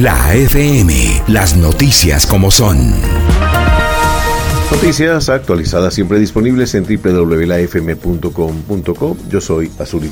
La 0.00 0.34
FM, 0.34 1.22
las 1.28 1.56
noticias 1.56 2.26
como 2.26 2.50
son. 2.50 2.92
Noticias 4.70 5.30
actualizadas 5.30 5.94
siempre 5.94 6.18
disponibles 6.18 6.74
en 6.74 6.84
www.lafm.com.co. 6.84 9.16
Yo 9.30 9.40
soy 9.40 9.72
Azuri. 9.78 10.10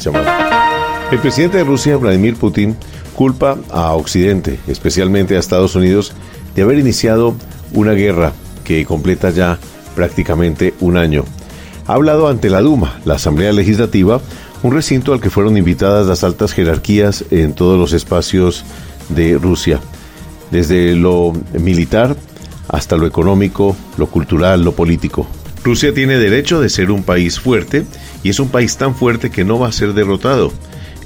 El 1.10 1.18
presidente 1.18 1.58
de 1.58 1.64
Rusia, 1.64 1.98
Vladimir 1.98 2.36
Putin, 2.36 2.74
culpa 3.14 3.58
a 3.70 3.92
Occidente, 3.92 4.58
especialmente 4.68 5.36
a 5.36 5.38
Estados 5.38 5.74
Unidos, 5.74 6.14
de 6.54 6.62
haber 6.62 6.78
iniciado 6.78 7.34
una 7.74 7.92
guerra 7.92 8.32
que 8.64 8.86
completa 8.86 9.28
ya 9.28 9.58
prácticamente 9.94 10.72
un 10.80 10.96
año. 10.96 11.26
Ha 11.86 11.92
hablado 11.92 12.28
ante 12.28 12.48
la 12.48 12.62
Duma, 12.62 13.00
la 13.04 13.16
Asamblea 13.16 13.52
Legislativa, 13.52 14.22
un 14.62 14.72
recinto 14.72 15.12
al 15.12 15.20
que 15.20 15.28
fueron 15.28 15.58
invitadas 15.58 16.06
las 16.06 16.24
altas 16.24 16.54
jerarquías 16.54 17.26
en 17.30 17.52
todos 17.52 17.78
los 17.78 17.92
espacios 17.92 18.64
de 19.08 19.38
Rusia, 19.38 19.80
desde 20.50 20.94
lo 20.94 21.32
militar 21.58 22.16
hasta 22.68 22.96
lo 22.96 23.06
económico, 23.06 23.76
lo 23.98 24.06
cultural, 24.06 24.62
lo 24.62 24.72
político. 24.72 25.26
Rusia 25.62 25.94
tiene 25.94 26.18
derecho 26.18 26.60
de 26.60 26.68
ser 26.68 26.90
un 26.90 27.02
país 27.02 27.40
fuerte 27.40 27.84
y 28.22 28.30
es 28.30 28.38
un 28.38 28.48
país 28.48 28.76
tan 28.76 28.94
fuerte 28.94 29.30
que 29.30 29.44
no 29.44 29.58
va 29.58 29.68
a 29.68 29.72
ser 29.72 29.94
derrotado. 29.94 30.52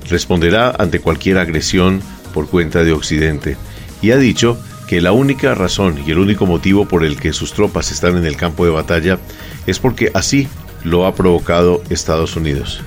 Responderá 0.08 0.74
ante 0.78 1.00
cualquier 1.00 1.38
agresión 1.38 2.00
por 2.34 2.48
cuenta 2.48 2.82
de 2.82 2.92
Occidente. 2.92 3.56
Y 4.02 4.10
ha 4.10 4.16
dicho 4.16 4.58
que 4.88 5.00
la 5.00 5.12
única 5.12 5.54
razón 5.54 6.02
y 6.04 6.10
el 6.10 6.18
único 6.18 6.46
motivo 6.46 6.86
por 6.86 7.04
el 7.04 7.20
que 7.20 7.32
sus 7.32 7.52
tropas 7.52 7.92
están 7.92 8.16
en 8.16 8.24
el 8.24 8.36
campo 8.36 8.64
de 8.64 8.70
batalla 8.70 9.18
es 9.66 9.78
porque 9.78 10.10
así 10.14 10.48
lo 10.82 11.06
ha 11.06 11.14
provocado 11.14 11.82
Estados 11.90 12.36
Unidos. 12.36 12.80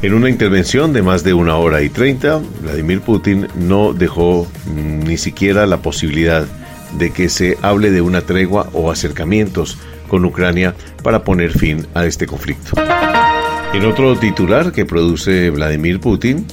En 0.00 0.14
una 0.14 0.30
intervención 0.30 0.92
de 0.92 1.02
más 1.02 1.24
de 1.24 1.34
una 1.34 1.56
hora 1.56 1.82
y 1.82 1.88
treinta, 1.88 2.40
Vladimir 2.62 3.00
Putin 3.00 3.48
no 3.56 3.92
dejó 3.92 4.46
mm, 4.66 5.00
ni 5.00 5.16
siquiera 5.16 5.66
la 5.66 5.78
posibilidad 5.78 6.46
de 6.96 7.10
que 7.10 7.28
se 7.28 7.58
hable 7.62 7.90
de 7.90 8.00
una 8.00 8.20
tregua 8.20 8.70
o 8.74 8.92
acercamientos 8.92 9.76
con 10.06 10.24
Ucrania 10.24 10.76
para 11.02 11.24
poner 11.24 11.50
fin 11.50 11.84
a 11.94 12.06
este 12.06 12.28
conflicto. 12.28 12.80
En 13.74 13.84
otro 13.84 14.16
titular 14.16 14.70
que 14.70 14.86
produce 14.86 15.50
Vladimir 15.50 15.98
Putin, 15.98 16.46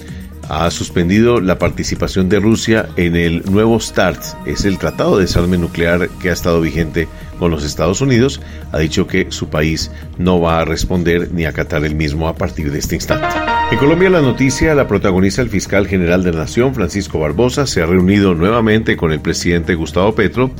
ha 0.50 0.70
suspendido 0.72 1.40
la 1.40 1.58
participación 1.58 2.30
de 2.30 2.40
Rusia 2.40 2.88
en 2.96 3.16
el 3.16 3.44
nuevo 3.50 3.80
START, 3.80 4.22
es 4.46 4.66
el 4.66 4.78
tratado 4.78 5.18
de 5.18 5.24
desarme 5.24 5.58
nuclear 5.58 6.10
que 6.22 6.30
ha 6.30 6.34
estado 6.34 6.62
vigente 6.62 7.08
con 7.40 7.52
los 7.52 7.64
Estados 7.64 8.02
Unidos, 8.02 8.42
ha 8.72 8.80
dicho 8.80 9.08
que 9.08 9.28
su 9.32 9.50
país 9.50 9.92
no 10.18 10.40
va 10.40 10.60
a 10.60 10.66
responder 10.66 11.30
ni 11.32 11.46
acatar 11.46 11.84
el 11.86 11.96
mismo 11.96 12.28
a 12.28 12.36
partir 12.36 12.72
de 12.72 12.80
este 12.80 12.96
instante. 12.96 13.45
En 13.72 13.80
Colombia 13.80 14.12
la 14.12 14.22
noticia 14.22 14.76
la 14.76 14.88
protagoniza 14.88 15.42
el 15.42 15.50
fiscal 15.50 15.88
general 15.88 16.24
de 16.24 16.32
la 16.32 16.42
Nación, 16.42 16.76
Francisco 16.76 17.20
Barbosa, 17.20 17.66
se 17.66 17.82
ha 17.82 17.88
reunido 17.88 18.36
nuevamente 18.36 18.96
con 18.96 19.12
el 19.12 19.20
presidente 19.20 19.74
Gustavo 19.74 20.14
Petro 20.14 20.52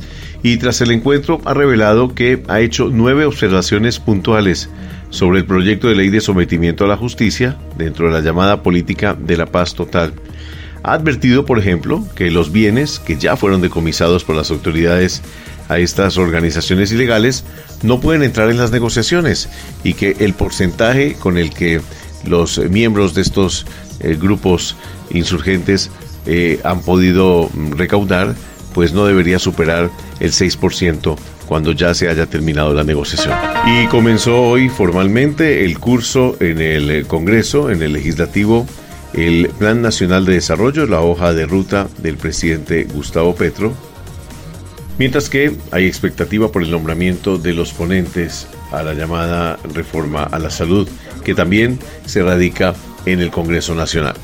y 0.42 0.56
tras 0.56 0.80
el 0.80 0.90
encuentro 0.90 1.40
ha 1.44 1.54
revelado 1.54 2.14
que 2.14 2.42
ha 2.48 2.60
hecho 2.60 2.90
nueve 2.92 3.24
observaciones 3.24 4.00
puntuales 4.00 4.68
sobre 5.10 5.38
el 5.38 5.46
proyecto 5.46 5.88
de 5.88 5.94
ley 5.94 6.10
de 6.10 6.20
sometimiento 6.20 6.84
a 6.84 6.88
la 6.88 6.96
justicia 6.96 7.56
dentro 7.78 8.08
de 8.08 8.12
la 8.12 8.20
llamada 8.20 8.62
política 8.62 9.14
de 9.14 9.36
la 9.36 9.46
paz 9.46 9.74
total. 9.74 10.12
Ha 10.82 10.92
advertido, 10.92 11.46
por 11.46 11.58
ejemplo, 11.58 12.04
que 12.16 12.30
los 12.30 12.50
bienes 12.52 12.98
que 12.98 13.16
ya 13.16 13.36
fueron 13.36 13.62
decomisados 13.62 14.24
por 14.24 14.36
las 14.36 14.50
autoridades 14.50 15.22
a 15.68 15.78
estas 15.78 16.16
organizaciones 16.16 16.92
ilegales 16.92 17.44
no 17.82 18.00
pueden 18.00 18.22
entrar 18.22 18.50
en 18.50 18.58
las 18.58 18.70
negociaciones 18.70 19.48
y 19.84 19.94
que 19.94 20.16
el 20.20 20.34
porcentaje 20.34 21.14
con 21.14 21.38
el 21.38 21.50
que 21.50 21.80
los 22.24 22.58
miembros 22.58 23.14
de 23.14 23.22
estos 23.22 23.66
eh, 24.00 24.16
grupos 24.20 24.76
insurgentes 25.10 25.90
eh, 26.26 26.60
han 26.64 26.80
podido 26.82 27.50
recaudar, 27.70 28.34
pues 28.74 28.92
no 28.92 29.06
debería 29.06 29.38
superar 29.38 29.90
el 30.20 30.32
6% 30.32 31.16
cuando 31.46 31.72
ya 31.72 31.94
se 31.94 32.08
haya 32.08 32.26
terminado 32.26 32.74
la 32.74 32.84
negociación. 32.84 33.34
Y 33.66 33.86
comenzó 33.86 34.42
hoy 34.42 34.68
formalmente 34.68 35.64
el 35.64 35.78
curso 35.78 36.36
en 36.40 36.60
el 36.60 37.06
Congreso, 37.06 37.70
en 37.70 37.82
el 37.82 37.92
Legislativo, 37.92 38.66
el 39.14 39.48
Plan 39.58 39.80
Nacional 39.80 40.24
de 40.26 40.34
Desarrollo, 40.34 40.86
la 40.86 41.00
hoja 41.00 41.32
de 41.32 41.46
ruta 41.46 41.88
del 41.98 42.16
presidente 42.16 42.84
Gustavo 42.84 43.34
Petro, 43.34 43.72
mientras 44.98 45.28
que 45.28 45.56
hay 45.70 45.86
expectativa 45.86 46.50
por 46.50 46.62
el 46.62 46.70
nombramiento 46.70 47.38
de 47.38 47.54
los 47.54 47.72
ponentes 47.72 48.46
a 48.72 48.82
la 48.82 48.94
llamada 48.94 49.58
reforma 49.74 50.24
a 50.24 50.38
la 50.38 50.50
salud, 50.50 50.88
que 51.24 51.34
también 51.34 51.78
se 52.04 52.22
radica 52.22 52.74
en 53.04 53.20
el 53.20 53.30
Congreso 53.30 53.74
Nacional. 53.74 54.16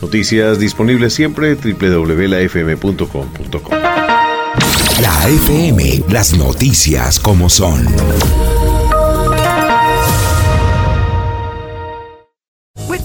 Noticias 0.00 0.58
disponibles 0.58 1.12
siempre 1.12 1.54
www.lafm.com.co. 1.56 2.18
La 5.00 5.28
FM, 5.28 6.04
las 6.08 6.36
noticias 6.36 7.18
como 7.18 7.48
son. 7.48 7.86